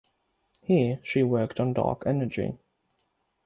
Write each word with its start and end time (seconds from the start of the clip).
Here 0.63 0.99
she 1.03 1.21
worked 1.21 1.59
on 1.59 1.73
dark 1.73 2.07
energy. 2.07 2.57